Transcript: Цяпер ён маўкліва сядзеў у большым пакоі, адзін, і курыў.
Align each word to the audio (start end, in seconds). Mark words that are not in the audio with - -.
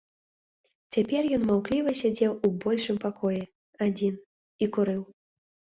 Цяпер 0.95 1.27
ён 1.37 1.41
маўкліва 1.51 1.95
сядзеў 2.01 2.31
у 2.49 2.53
большым 2.67 2.95
пакоі, 3.07 3.41
адзін, 3.89 4.13
і 4.65 4.73
курыў. 4.77 5.03